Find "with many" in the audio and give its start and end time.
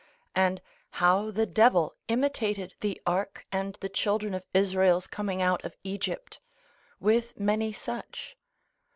6.99-7.71